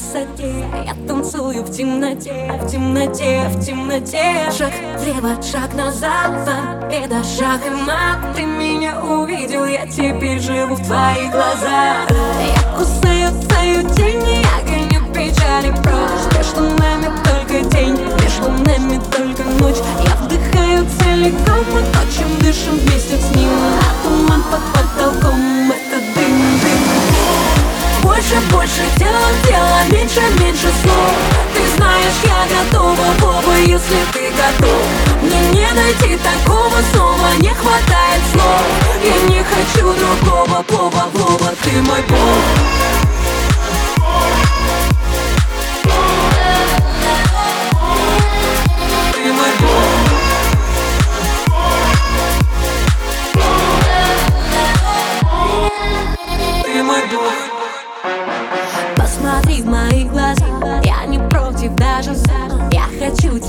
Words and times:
высоте. 0.00 0.64
Я 0.84 0.94
танцую 1.06 1.62
в 1.62 1.70
темноте, 1.70 2.52
в 2.60 2.70
темноте, 2.70 3.48
в 3.48 3.64
темноте. 3.64 4.50
Шаг 4.56 4.72
влево, 4.98 5.40
шаг 5.42 5.74
назад, 5.74 6.46
победа, 6.46 7.22
шаг 7.24 7.60
и 7.66 7.70
мат. 7.70 8.34
Ты 8.34 8.42
меня 8.44 9.00
увидел, 9.02 9.64
я 9.64 9.86
теперь 9.86 10.40
живу 10.40 10.74
в 10.74 10.86
твоих 10.86 11.30
глазах. 11.30 12.08
Я 12.10 12.76
кусаю 12.76 13.30
твою 13.48 13.82
тень, 13.94 14.42
я 14.42 14.62
гоню 14.64 15.12
печали 15.12 15.70
прочь 15.82 16.36
Между 16.36 16.62
нами 16.62 17.10
только 17.24 17.68
день, 17.76 17.98
между 18.22 18.50
нами 18.50 19.00
только 19.16 19.42
ночь. 19.60 19.82
Я 20.04 20.14
вдыхаю 20.16 20.86
целиком 20.98 21.64
то, 21.92 22.00
чем 22.16 22.38
дышим 22.40 22.76
вместе 22.78 23.16
с 23.16 23.36
ним. 23.36 23.50
А 23.80 24.08
туман 24.08 24.42
под 24.50 24.79
Больше, 28.60 28.82
дела, 28.98 29.32
дела, 29.48 29.84
меньше, 29.90 30.20
меньше 30.38 30.68
слов. 30.82 31.14
Ты 31.54 31.66
знаешь, 31.76 32.20
я 32.24 32.46
готова, 32.58 33.06
Боба, 33.18 33.56
если 33.56 33.96
ты 34.12 34.30
готов. 34.32 34.82
Мне 35.22 35.40
не 35.52 35.72
найти 35.72 36.18
такого 36.18 36.76
снова, 36.92 37.28
не 37.38 37.54
хватает 37.54 38.22
слов. 38.30 38.62
Я 39.02 39.34
не 39.34 39.42
хочу 39.42 39.94
другого, 39.94 40.62
Боба, 40.68 41.06
Боба, 41.14 41.54
ты 41.62 41.80
мой 41.80 42.02
Бог 42.02 42.99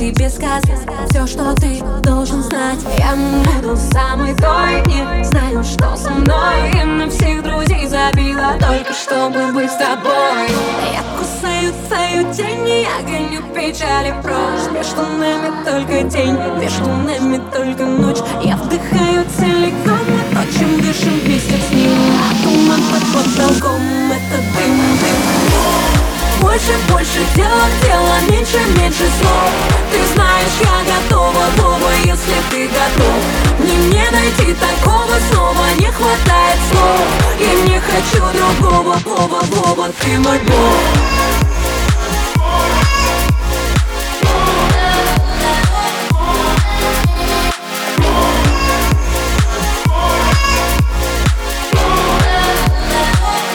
тебе 0.02 0.30
сказать 0.30 0.63
Все, 1.09 1.27
что 1.27 1.53
ты 1.55 1.80
должен 2.02 2.41
знать. 2.41 2.80
Я 2.97 3.16
буду 3.16 3.77
самой 3.77 4.33
той 4.35 4.81
Не 4.88 5.23
знаю, 5.23 5.63
что 5.63 5.95
со 5.95 6.09
мной. 6.09 6.71
Я 6.73 6.85
на 6.85 7.09
всех 7.09 7.43
друзей 7.43 7.88
забила 7.88 8.55
Только 8.59 8.93
чтобы 8.93 9.52
быть 9.53 9.69
с 9.69 9.75
тобой. 9.75 10.49
Я 10.91 11.03
кусаю 11.17 11.71
твою 11.88 12.33
тень 12.33 12.67
Я 12.67 13.03
гоню 13.05 13.43
печали 13.53 14.16
прочь. 14.23 14.71
Между 14.73 15.03
нами 15.03 15.52
только 15.63 16.03
день 16.09 16.38
Между 16.59 16.89
нами 16.89 17.39
только 17.53 17.86
ночь. 17.86 18.23
Я 18.41 18.58
вдыхаю 18.58 19.23
целиком 19.38 19.99
То, 20.33 20.58
чем 20.58 20.81
дышим 20.81 21.19
вместе 21.19 21.58
с 21.58 21.71
ним. 21.71 21.91
А 22.17 22.43
туман 22.43 22.81
под 22.91 23.03
потолком 23.13 23.81
Это 24.09 24.41
дым, 24.55 24.77
дым. 24.99 26.41
Больше, 26.41 26.73
больше 26.89 27.19
дела, 27.36 27.67
дела, 27.83 28.19
меньше, 28.27 28.58
меньше 28.75 29.05
слов 29.21 29.80
Ты 29.91 29.97
знаешь, 30.13 30.57
я 30.61 30.93
готова, 30.93 31.45
Вова, 31.57 31.91
если 32.05 32.37
ты 32.49 32.67
готов. 32.67 33.59
Мне 33.59 33.75
не 33.75 34.09
найти 34.09 34.53
такого 34.53 35.15
снова, 35.29 35.65
не 35.77 35.87
хватает 35.87 36.59
слов. 36.71 37.02
Я 37.39 37.53
не 37.69 37.79
хочу 37.79 38.23
другого, 38.37 38.97
Вова, 39.05 39.41
Вова, 39.52 39.89
ты 39.99 40.17
мой 40.19 40.39
бог. 40.39 41.11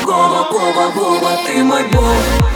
Вова, 0.05 0.93
Вова, 0.95 1.39
ты 1.47 1.65
мой 1.65 1.85
бог 1.85 2.56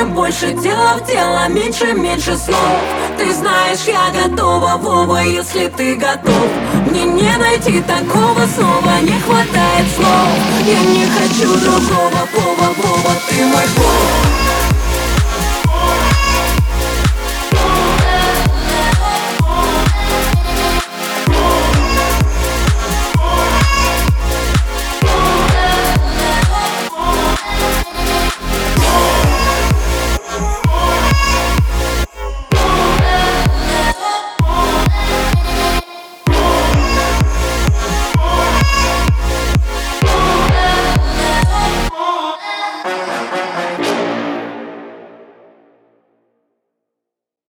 Больше, 0.00 0.14
больше 0.14 0.52
дела 0.62 0.96
в 0.96 1.06
дело, 1.06 1.46
меньше, 1.48 1.92
меньше 1.92 2.36
слов. 2.36 2.56
Ты 3.18 3.34
знаешь, 3.34 3.80
я 3.86 4.10
готова, 4.10 4.76
Вова, 4.78 5.18
если 5.22 5.66
ты 5.66 5.94
готов. 5.94 6.48
Мне 6.86 7.04
не 7.04 7.36
найти 7.36 7.82
такого 7.82 8.46
снова, 8.46 9.00
не 9.02 9.20
хватает 9.20 9.86
слов. 9.94 10.28
Я 10.64 10.80
не 10.80 11.04
хочу 11.06 11.54
другого, 11.60 12.28
Вова, 12.34 12.74
Вова, 12.78 13.14
ты 13.28 13.44
мой 13.44 13.66
бог 13.76 14.09